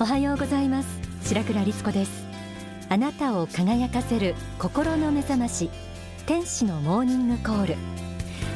[0.00, 0.88] おはようございます。
[1.22, 2.26] 白倉律子です。
[2.88, 5.70] あなたを輝かせる心の目覚まし
[6.26, 7.76] 天使のモーニングコール。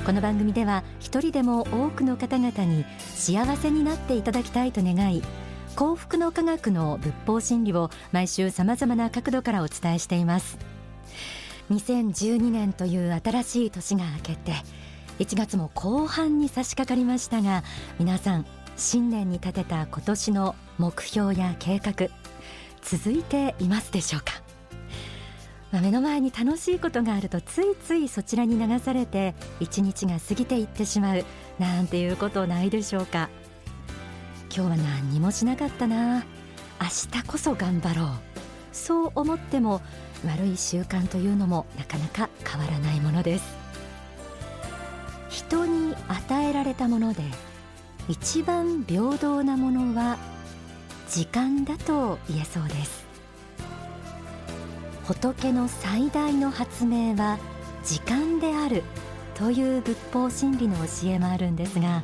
[0.04, 5.22] この番組では一人でも多くの方々に幸せになっていただきたいと願い
[5.76, 10.58] 幸福の科学の仏法真理を毎週様々な角度からお伝えしています。
[11.70, 14.54] 2012年という新しい年が明けて
[15.20, 17.62] 1月も後半に差し掛かりましたが
[18.00, 18.46] 皆さん
[18.78, 22.06] 新年に立てた今年の目標や計画
[22.80, 24.34] 続いていますでしょうか、
[25.72, 31.24] まあ、目の前に楽しいことがあるとついついそちらに流されて一日が過ぎていってしまう
[31.58, 33.28] なんていうことないでしょうか？
[34.54, 36.24] 今日は何もしなかったな。
[36.80, 38.08] 明日こそ頑張ろう。
[38.72, 39.82] そう思っても
[40.24, 43.56] 悪い習慣というのもなかなか変わらないものです。
[45.28, 47.22] 人に与えられたもので
[48.08, 50.18] 一番平等なものは
[51.08, 53.06] 時間だと言えそうです。
[55.08, 57.38] 仏の最大の発明は
[57.82, 58.82] 時間である
[59.34, 62.02] という仏法真理の教えもあるんですが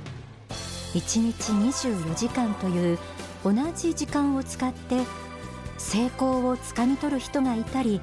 [0.94, 2.98] 1日24時間という
[3.44, 5.02] 同じ時間を使って
[5.76, 8.00] 成功をつかみ取る人がいたり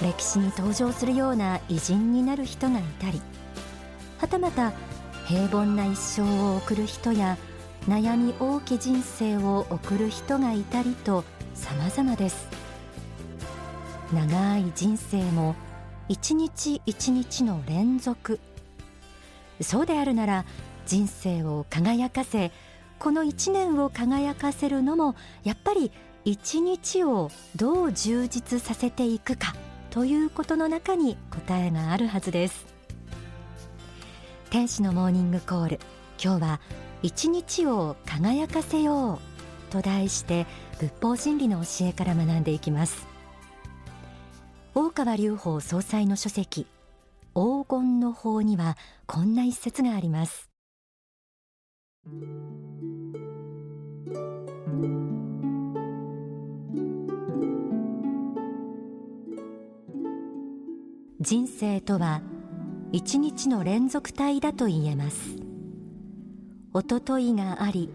[0.00, 3.20] 歴史に登場するような偉人になる人がいたり
[4.18, 4.72] はたまた
[5.26, 7.36] 平凡な一生を送る人や
[7.88, 12.48] 悩み多き人生を送る人がいたりと様々です。
[14.14, 15.56] 長い人生も
[16.08, 18.38] 一日一日の連続。
[19.60, 20.44] そうであるなら
[20.86, 22.52] 人生を輝かせ
[23.00, 25.90] この一年を輝かせるのもやっぱり
[26.24, 29.56] 一日をどう充実させていくか
[29.90, 32.75] ということの中に答えがあるはずです。
[34.56, 35.80] 天使のモーニングコール。
[36.18, 36.60] 今日は
[37.02, 40.46] 一日を輝かせようと題して
[40.78, 43.06] 仏法真理の教えから学んでいきます。
[44.74, 46.66] 大川隆法総裁の書籍
[47.34, 50.48] 黄金の法にはこんな一節があります。
[61.20, 62.22] 人生とは
[62.92, 65.36] 一日の連続体だと言えます。
[66.72, 67.90] おとといがあり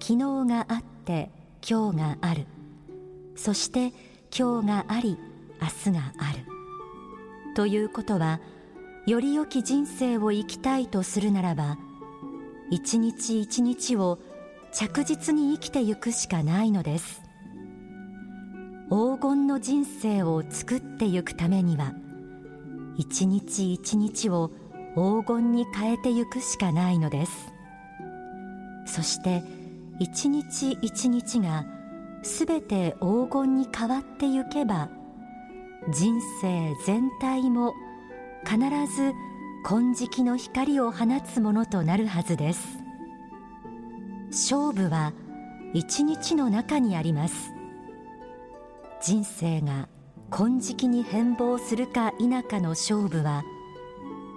[0.00, 1.30] 昨日があって
[1.68, 2.46] 今日がある。
[3.36, 3.92] そして
[4.36, 5.18] 今日があり
[5.60, 6.44] 明日がある。
[7.54, 8.40] ということは
[9.06, 11.78] より良き人生を生きたいとするならば
[12.70, 14.18] 一日一日を
[14.72, 17.22] 着実に生きてゆくしかないのです。
[18.90, 21.94] 黄金の人生を作ってゆくためには
[22.96, 24.50] 一日一日を
[24.94, 27.52] 黄金に変えてゆくしかないのです。
[28.86, 29.42] そして
[29.98, 31.66] 一日一日が
[32.22, 34.88] すべて黄金に変わってゆけば
[35.92, 37.74] 人生全体も
[38.44, 38.58] 必
[38.94, 39.12] ず
[39.64, 42.78] 金色の光を放つものとなるはずです。
[44.28, 45.12] 勝負は
[45.72, 47.52] 一日の中にあります。
[49.02, 49.88] 人生が
[50.30, 53.44] 金色に変貌するか否かの勝負は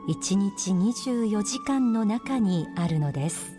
[0.07, 3.57] 一日24時間の中にあるのです。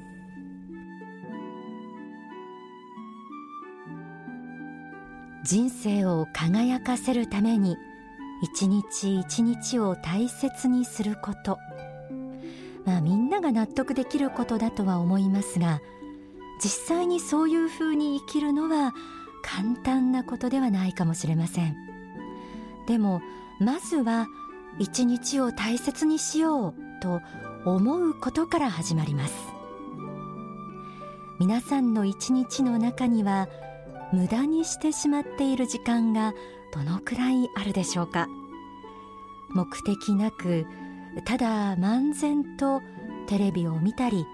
[5.44, 7.76] 人生を輝かせるために
[8.42, 11.58] 一日一日を大切にすること。
[12.84, 15.80] まあみんなが納得できることだとは思いますが
[16.62, 18.94] 実際にそういうふうに生きるのは
[19.42, 21.87] 簡単なことではないかもしれません。
[22.88, 23.20] でも
[23.60, 24.26] まずは
[24.78, 27.20] 一日を大切にしようと
[27.66, 29.34] 思うことから始まります。
[31.38, 33.46] 皆さんの一日の中には
[34.12, 36.32] 無駄にしてしまっている時間が
[36.72, 38.26] どのくらいあるでしょうか？
[39.50, 40.66] 目的なく
[41.26, 42.80] ただ漫然と
[43.26, 44.24] テレビを見たり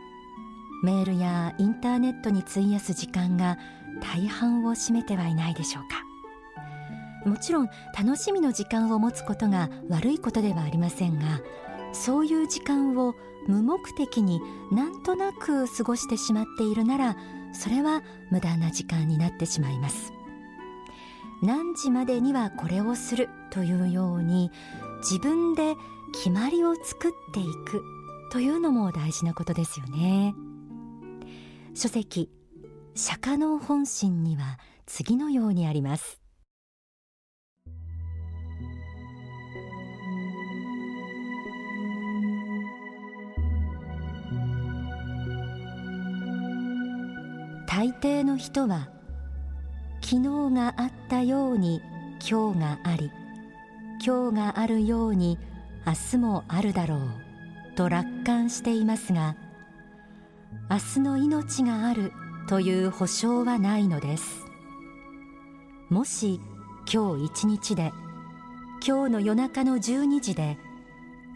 [0.84, 3.58] メールやインターネットに費やす時間が
[4.00, 6.13] 大半を占めてはいないでしょうか？
[7.24, 11.40] もちろん楽しみの時間を持つことが悪いことではありませんが
[11.92, 13.14] そういう時間を
[13.46, 14.40] 無目的に
[14.72, 17.16] なんとなく過ごしてしまっているなら
[17.52, 20.12] それは無駄な時間になってしまいます。
[21.42, 24.50] 何時までにはこれをするというように
[25.00, 25.74] 自分で
[26.14, 27.82] 決まりを作っていく
[28.32, 30.34] というのも大事なことですよね。
[31.74, 32.30] 書籍
[32.94, 36.23] 釈迦の本心には次のようにあります。
[47.76, 48.88] 大抵の人は
[50.00, 51.82] 昨日があったように
[52.20, 53.10] 今日があり
[54.00, 55.40] 今日があるように
[55.84, 57.00] 明日もあるだろう
[57.74, 59.34] と楽観していますが
[60.70, 62.12] 明日の命がある
[62.48, 64.44] という保証はないのです。
[65.90, 66.40] もし
[66.92, 67.92] 今日一日で
[68.86, 70.58] 今日の夜中の12時で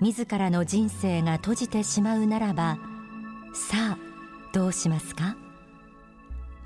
[0.01, 2.79] 自らの人生が閉じてしまうならば
[3.55, 3.99] さあ
[4.53, 5.48] どうしますか？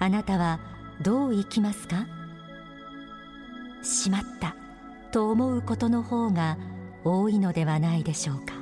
[0.02, 0.58] あなたは
[1.00, 2.08] どう生きますか？
[3.84, 4.56] しまった。
[5.12, 6.58] と思うことの方が
[7.04, 8.54] 多いのではないでしょうか。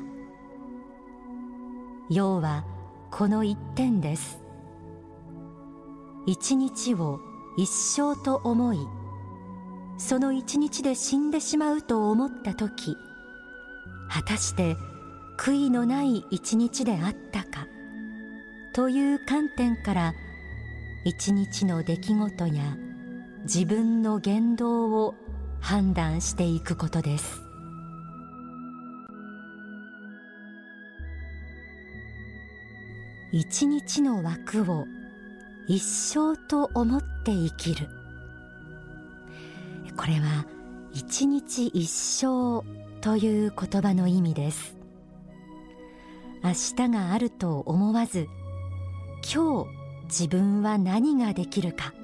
[2.10, 2.66] 要は
[3.10, 4.42] この一点です。
[6.26, 7.20] 一日を
[7.56, 8.78] 一生と思い
[9.96, 12.94] その一日で死んでしまうと思った時
[14.10, 14.76] 果たして
[15.38, 17.66] 悔いのない一日であったか？
[18.74, 20.12] という観点から
[21.04, 22.76] 一日の出来事や
[23.44, 25.14] 自分の言動を
[25.58, 27.40] 判断していくことです。
[33.32, 34.86] 一日の枠を
[35.68, 37.88] 一生と思って生きる。
[39.96, 40.44] これは
[40.92, 42.62] 一日一生
[43.00, 44.76] という言葉の意味です。
[46.42, 48.26] 明日があると思わず
[49.22, 49.79] 今日
[50.10, 51.94] 自分は何ができるか。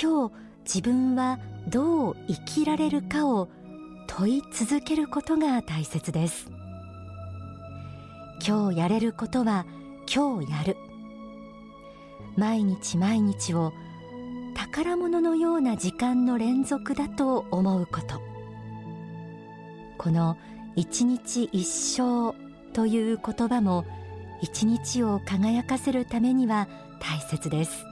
[0.00, 0.34] 今日
[0.64, 3.48] 自分はどう生きられるかを
[4.06, 6.48] 問い続けることが大切です。
[8.46, 9.66] 今日やれることは
[10.12, 10.76] 今日やる。
[12.36, 13.72] 毎日毎日を
[14.54, 18.20] 宝物のような時間の連続だと思うこと。
[19.98, 20.36] この
[20.76, 22.34] 一日一生
[22.72, 23.84] という言葉も
[24.40, 26.68] 一日を輝かせるためには
[27.02, 27.84] 大切です。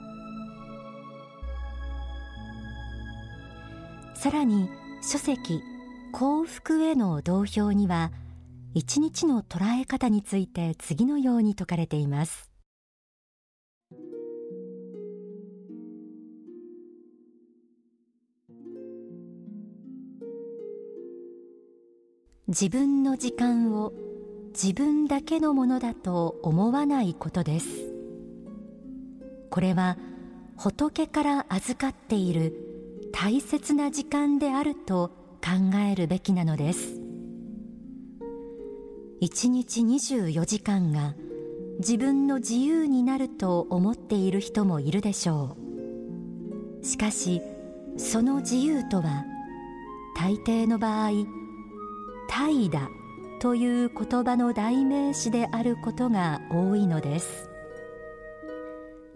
[4.15, 4.69] さらに
[5.01, 5.61] 書籍
[6.13, 8.11] 幸福への同票には
[8.73, 12.49] 一日の捉え方について次のように説かれています。
[22.47, 23.93] 自分の時間を
[24.53, 27.90] 自分だけのものだと思わないことです。
[29.51, 29.97] これは
[30.55, 35.09] 仏から預かっている大切な時間であると
[35.43, 37.01] 考えるべきなのです。
[39.19, 41.15] 一日24時間が
[41.79, 45.57] 自分の自由になると思っている人もいるでしょ
[46.81, 46.85] う。
[46.85, 47.41] しかし
[47.97, 49.25] その自由とは
[50.17, 51.11] 大抵の場合
[52.29, 52.87] 怠惰
[53.41, 57.51] という言葉の代名詞であることが多いのです。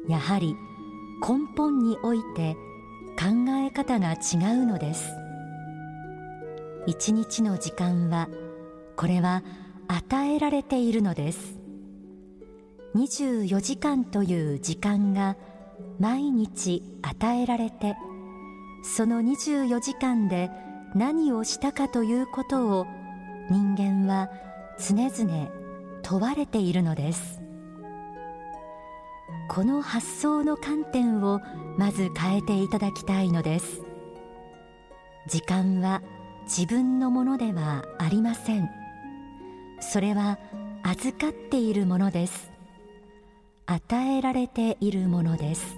[0.08, 0.56] やはり
[1.22, 2.56] 根本において
[3.18, 4.16] 考え方が違
[4.58, 5.14] うのです。
[6.88, 8.30] 一日の時間は
[8.96, 9.44] これは
[9.88, 11.60] 与えられているのです。
[12.96, 15.36] 24時間という時間が
[16.00, 17.96] 毎日与えられて
[18.84, 20.50] その24時間で
[20.94, 22.86] 何をしたかということを
[23.50, 24.30] 人間は
[24.80, 25.50] 常々
[26.04, 27.45] 問われているのです。
[29.48, 31.40] この発想の観点を
[31.78, 33.82] まず変えていただきたいのです。
[35.28, 36.02] 時間は
[36.44, 38.70] 自分のものではありません。
[39.80, 40.40] それは
[40.84, 42.52] 預かっているものです。
[43.66, 45.78] 与えられているものです。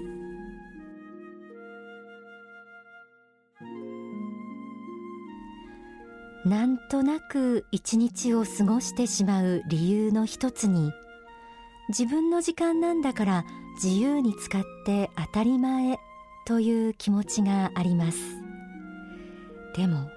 [6.45, 10.93] なんとなく一日を過ごしてしまう理由の一つに
[11.89, 13.45] 自分の時間なんだから
[13.81, 15.99] 自由に使って当たり前
[16.45, 18.17] という気持ちがあります。
[19.75, 20.09] でも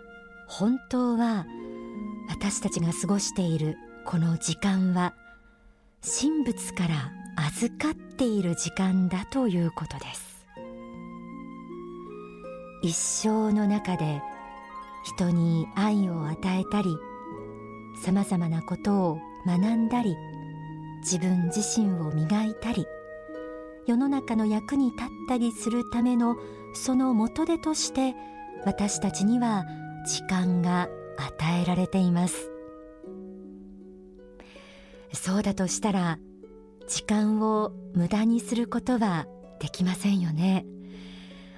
[0.48, 1.46] 本当は
[2.28, 3.76] 私たちが過ごしている
[4.06, 5.14] この時間は
[6.02, 10.46] 神仏から預かっている時間だということです。
[12.82, 14.22] 一生の中で
[15.04, 16.96] 人に愛を与えたり
[18.02, 20.16] さまざまなことを学んだり
[21.00, 22.86] 自分自身を磨いたり
[23.86, 26.36] 世の中の役に立ったりするための
[26.74, 28.14] その元手として
[28.64, 29.64] 私たちには
[30.06, 32.50] 時間が与えられています。
[35.12, 36.18] そうだとしたら
[36.86, 39.26] 時間を無駄にすることは
[39.60, 40.64] できませんよね。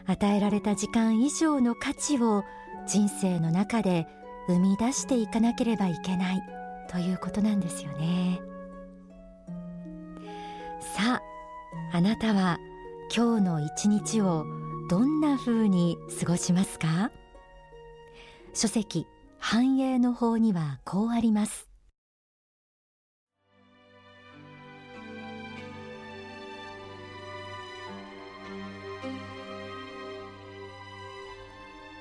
[0.06, 2.42] 与えられた時間以上の価値を
[2.86, 4.06] 人生の中で
[4.48, 6.42] 生み出していかなければいけない
[6.90, 8.40] ということなんですよね。
[10.96, 11.31] さあ
[11.92, 12.58] あなたは
[13.14, 14.44] 今日の一日を
[14.88, 17.10] どんな風に過ごしますか？
[18.54, 19.06] 書籍
[19.38, 21.68] 繁栄の法にはこうあります。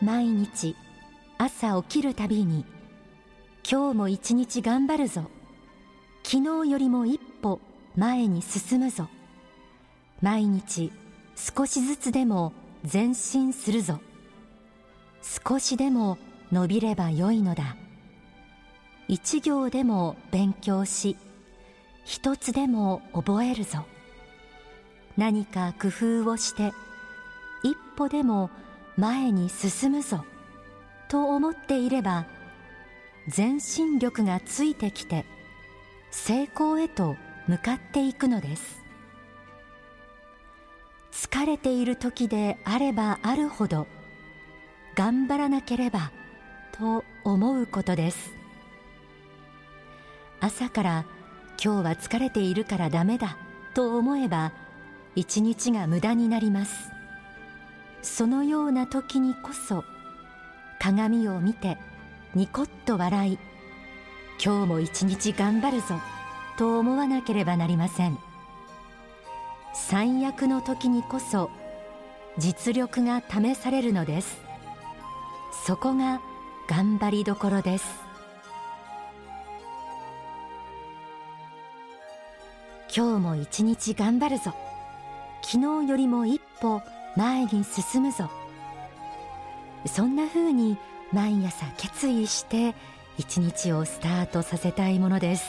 [0.01, 0.75] 毎日
[1.37, 2.65] 朝起きるたびに
[3.69, 5.29] 今日も一日頑張るぞ。
[6.23, 7.59] 昨日よりも一歩
[7.95, 9.07] 前に進むぞ。
[10.21, 10.91] 毎日
[11.35, 12.53] 少しずつでも
[12.91, 13.99] 前進するぞ。
[15.21, 16.17] 少しでも
[16.51, 17.75] 伸びればよいのだ。
[19.07, 21.17] 一行でも勉強し
[22.05, 23.85] 一つでも覚えるぞ。
[25.17, 25.89] 何か工
[26.23, 26.71] 夫をして
[27.63, 28.49] 一歩でも
[28.97, 30.23] 前に進むぞ。
[31.09, 32.25] と思っていれば
[33.35, 35.25] 前進力がついてきて
[36.09, 37.15] 成功へと
[37.47, 38.81] 向かっていくのです。
[41.11, 43.87] 疲れている時であればあるほど
[44.95, 46.11] 頑張らなければ
[46.71, 48.33] と思うことです。
[50.39, 51.05] 朝から
[51.63, 53.37] 今日は疲れているからダメだ
[53.73, 54.51] と思えば
[55.15, 56.89] 一日が無駄になります。
[58.01, 59.83] そのような時にこそ
[60.79, 61.77] 鏡を見て
[62.33, 63.39] ニコッと笑い
[64.43, 66.01] 今日も一日頑張るぞ
[66.57, 68.17] と思わなければなりません。
[69.73, 71.49] 最悪の時にこそ
[72.37, 74.41] 実力が試されるのです。
[75.65, 76.21] そこが
[76.67, 77.85] 頑張りどころです。
[82.93, 84.53] 今日も一日頑張るぞ。
[85.41, 86.81] 昨日よりも一歩
[87.15, 88.29] 前に進むぞ。
[89.85, 90.77] そんな風に
[91.11, 92.75] 毎朝決意して
[93.17, 95.45] 一日をスタートさせたいものです。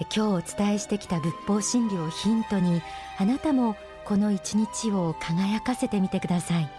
[0.00, 2.82] 今日お伝えしてきた仏法真理をヒントに
[3.18, 6.70] あなたもこの一日を輝かせてみてください。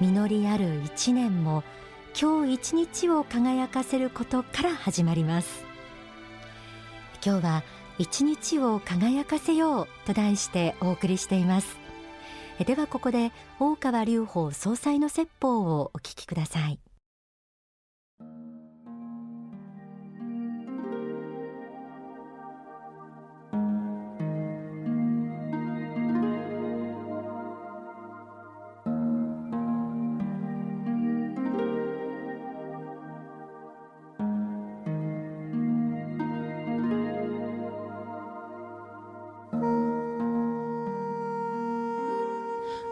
[0.00, 1.62] 実りある一年も
[2.20, 5.64] 今日一日を輝かせることから始まります。
[7.24, 7.62] 今日は
[7.98, 11.78] 一日を輝かせようと題してお送りしています。
[12.64, 16.78] ではここで大川隆法総裁の説法をお聞きください。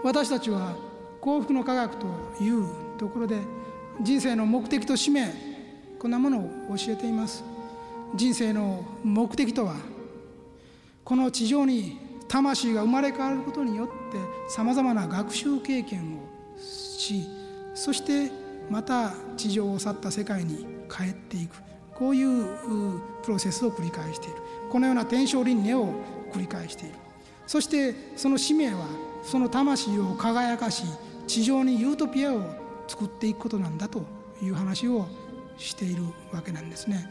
[0.04, 0.74] 私たちは
[1.20, 2.06] 幸福の科学と
[2.40, 2.66] いう
[2.98, 3.38] ところで
[4.00, 5.32] 人生の目的と使命
[5.98, 7.44] こんなものを教えています。
[8.14, 9.76] 人生の目的とは
[11.04, 13.92] この地上に魂が生まれ変わることによって
[14.48, 17.24] さまざまな学習経験をし
[17.74, 18.30] そして
[18.68, 21.56] また地上を去った世界に帰っていく。
[21.94, 24.36] こういうプロセスを繰り返している。
[24.70, 25.94] このような天正輪廻を
[26.32, 26.94] 繰り返している。
[27.46, 28.86] そしてその使命は
[29.22, 30.84] その魂を輝かし
[31.26, 32.42] 地上にユートピアを
[32.88, 34.04] 作っていくことなんだと
[34.42, 35.06] いう話を
[35.56, 36.02] している
[36.32, 37.08] わけなんですね。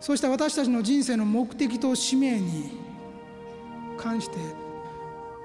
[0.00, 2.78] そうした私たちの人生の目的と使命に
[3.96, 4.36] 関して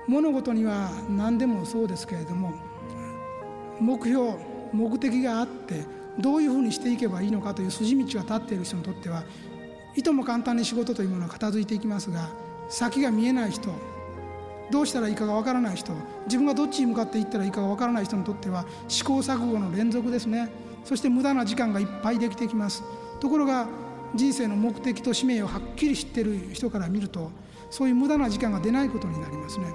[0.07, 2.53] 物事には何でもそうですけれども
[3.79, 4.33] 目標
[4.73, 5.85] 目的があって
[6.19, 9.23] どういうふうにしていけばいいのかという筋道が立っている人にとっては
[9.95, 12.29] いとも簡単に仕事というものは片付いていきますが
[12.67, 13.69] 先が見えない人
[14.71, 15.93] どうしたらいいかがわからない人
[16.25, 20.49] 自分がどっちに向かっていったらいいかがわからない人にとっては試行錯誤の連続ですね。
[20.83, 22.83] そして無駄な時間がいっぱいできてきます。
[23.19, 23.67] ところが
[24.15, 27.31] 人生の目的と使命をはっきり知ってる人から見ると
[27.69, 29.73] そういう無駄な時間が出ないことになりますね。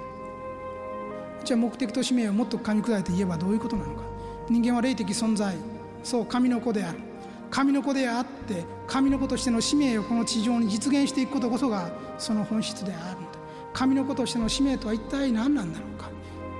[1.43, 4.03] じゃあ目的と使命をもっと噛み砕いて言えばどういうことなのか。
[4.49, 5.55] 人間は霊的存在。
[6.03, 6.99] そう神の子である。
[7.51, 13.24] 神の子であって神の子としての使命をこの地上に実現していくことこそがその本質である。
[13.75, 16.09] 神の子としての使命とは一体何なんだろうか。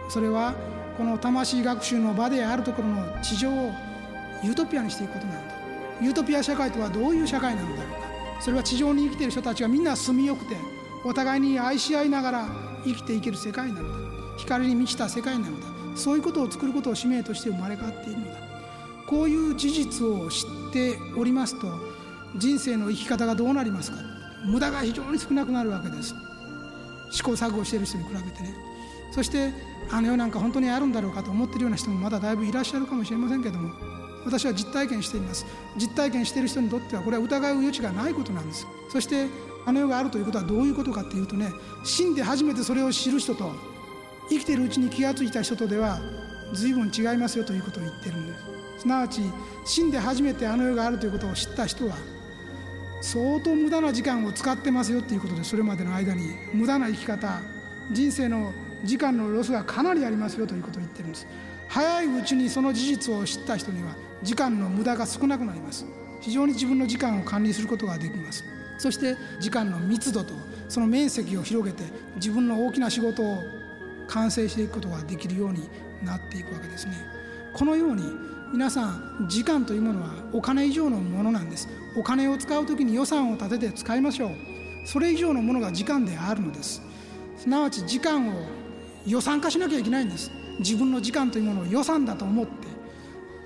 [0.09, 0.53] それは
[0.97, 3.71] この魂学習の場であるところの地上を
[4.43, 5.53] ユートピアにしていくことなんだ。
[6.01, 8.41] ユートピア社会とはどういう社会なのだろうか。
[8.41, 10.57] それは地上に生きている人たちがみんな住みよくて
[11.05, 12.49] お互いに愛し合いながら
[12.83, 13.95] 生きていける世界なのだ。
[14.37, 15.67] 光に満ちた世界なのだ。
[15.95, 18.33] そういうことを作ることを使命として生まれ変わっているのだ。
[19.07, 21.67] こういう事実を知っておりますと
[22.35, 23.97] 人生の生き方がどうなりますか。
[24.43, 26.13] 無駄が非常に少なくなるわけです。
[27.11, 28.53] 試行錯誤している人に比べてね。
[29.11, 29.51] そして
[29.91, 33.71] あの世なんか本当にあるんだろうかと思ってるような人もまだだいぶいらっしゃるかもしれませんけども
[34.25, 35.45] 私は実体験しています。
[35.77, 38.65] 実体験している人にとってはこれは疑う余地がないことなんです。
[38.89, 39.27] そして
[39.65, 41.51] あの世があるということはどういうことかっていうとね
[41.83, 43.51] 死んで初めてそれを知る人と
[44.29, 45.99] 生きてるうちに気が付いた人とでは
[46.53, 48.81] 随分違いますよということを言ってるんです。
[48.81, 49.21] すなわち
[49.63, 51.95] 死んで初めてあの世があるということを知った人は
[53.01, 57.41] 相当無駄な時間を使ってますよということでそれまでの間に無駄な生き方
[57.91, 61.27] 人生の時間のロスがかなりありますよということを言ってるんです。
[61.67, 65.85] 早いうちにその事実を知った人には時間の無駄が少なくなります。
[66.21, 68.43] 非常に自分の時間を管理することができます。
[68.77, 70.33] そして時間の密度と
[70.67, 71.83] その面積を広げて
[72.15, 73.43] 自分の大きな仕事を
[74.07, 75.67] 完成していくことができるように
[76.03, 76.93] なっていくわけですね。
[77.53, 78.03] このように
[78.55, 81.67] 皆さん時間というものはお金以上のものなんです。
[81.97, 84.31] お金を使う時に予算を立てて使いましょう。
[84.85, 86.81] それ以上のものが時間であるのです。
[87.35, 88.47] すなわち時間を
[89.05, 90.31] 予算化しなきゃいけないんです。
[90.59, 92.53] 自分の時間というものを予算だと思って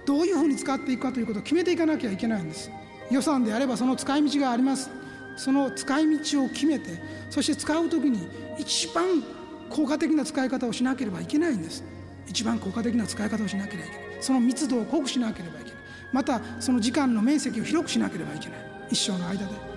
[0.05, 2.69] どういうふうに使っていくかということを決めていかなきゃいけないんです。
[3.09, 4.91] 予算であればその使い道があります。
[5.37, 7.01] その使い道を決めて
[7.31, 8.27] そして使う時に
[8.59, 9.23] 一番
[9.71, 11.83] 効果的な使い方をしなければいけないんです。
[12.27, 14.08] 一番効果的な使い方をしなければいけない。
[14.19, 15.79] その密度を濃くしなければいけない。
[16.11, 18.59] またその時間の面積を広くしなければいけない。
[18.89, 19.69] 一生の間で。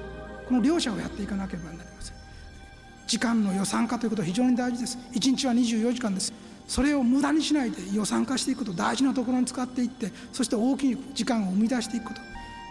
[0.47, 2.17] この両者をやっていかなければなりません。
[3.07, 4.99] 時間の予算化ということは非常に大事です。
[5.13, 6.33] 1日は24時間です。
[6.67, 12.21] それを無駄にしないで予算化していくこと大事なところに使っていってそして大きい時間を生み出していくこと。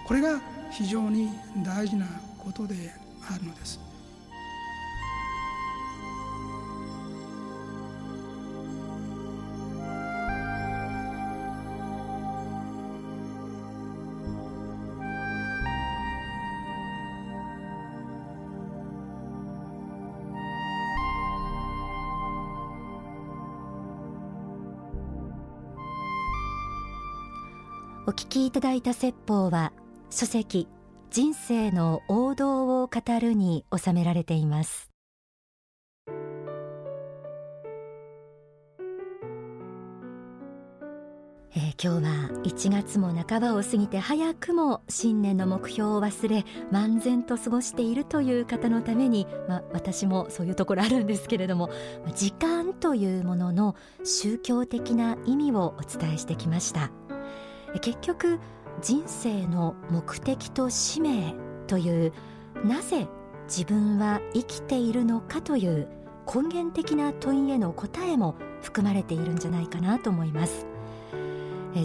[0.08, 2.94] これが非常に大事なことで
[3.30, 3.80] あるのです。
[28.12, 29.72] お聞きいただいた説法は
[30.10, 30.68] 書籍
[31.12, 34.92] 人生の王道を語るに収められています。
[41.56, 51.70] え、今日は1月も半ばを過ぎて早くも新年の目標を忘れ漫然と過ごしているという方のために、まあ、私もそういうところあるんですけれども
[52.16, 56.92] 時間というものの宗教的な意味をお伝えしてきました。
[57.80, 58.40] 結局
[58.82, 61.34] 人生の目的と使命
[61.68, 62.14] という
[62.66, 63.08] なぜ
[63.46, 65.88] 自分は生きているのかという
[66.34, 70.66] 根源的な問いへの答えも含まれているんじゃないかなと思います。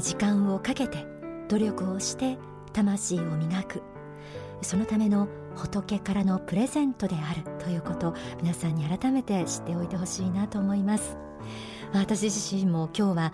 [0.01, 1.07] 時間をかけて
[1.49, 2.39] 努力をして
[2.73, 3.83] 魂を磨く。
[4.63, 11.17] そのための仏からのプレゼントであるということ皆さんに改めて知っておいてほしいなと思います。
[11.93, 13.33] 私自身も今日は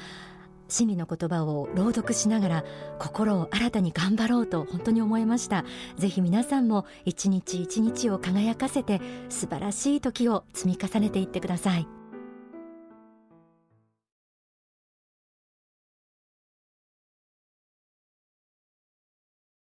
[0.73, 2.65] 真理の言葉を朗読しながら
[2.99, 5.65] 心を新たに頑張ろうと本当に思いました。
[5.97, 12.02] ぜひ皆さんも一日一日を輝かせて素晴らしい時を積み重ねていってください。